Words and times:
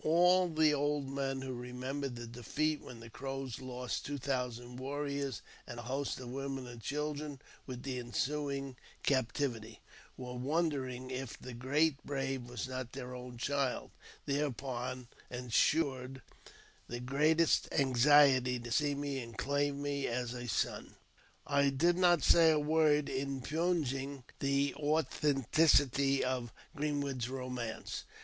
All 0.03 0.47
the 0.49 0.73
old 0.73 1.11
women 1.15 1.43
who 1.43 1.53
remembered 1.53 2.15
the 2.15 2.25
defeat, 2.25 2.81
when 2.81 3.01
the 3.01 3.09
Crows 3.11 3.61
lost 3.61 4.03
two 4.03 4.17
thousand 4.17 4.77
warriors 4.77 5.43
and 5.67 5.77
a 5.77 5.83
host 5.83 6.19
of 6.19 6.29
women 6.29 6.65
and 6.65 6.81
children, 6.81 7.39
with 7.67 7.83
the 7.83 7.99
ensuing 7.99 8.77
captivity, 9.03 9.79
were 10.17 10.33
wonder 10.33 10.87
ing 10.87 11.11
if 11.11 11.37
the 11.37 11.53
great 11.53 12.03
brave 12.03 12.49
was 12.49 12.67
not 12.67 12.93
their 12.93 13.13
own 13.13 13.37
child; 13.37 13.91
thereupon 14.25 15.07
ensued 15.29 16.23
the 16.87 16.99
greatest 16.99 17.67
anxiety 17.71 18.57
to 18.57 18.71
see 18.71 18.95
me 18.95 19.19
and 19.19 19.37
claim 19.37 19.83
me 19.83 20.07
as 20.07 20.33
a 20.33 20.47
son. 20.47 20.95
I 21.45 21.69
did 21.69 21.95
not 21.99 22.23
say 22.23 22.49
a 22.49 22.57
word 22.57 23.07
impugning 23.07 24.23
the 24.39 24.73
authenticity 24.77 26.23
of 26.23 26.51
Green 26.75 27.01
wood's 27.01 27.29
romance. 27.29 28.05